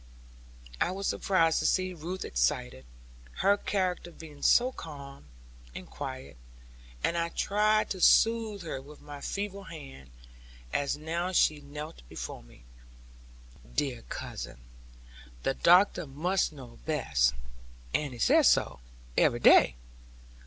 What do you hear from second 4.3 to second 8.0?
so calm and quiet. And I tried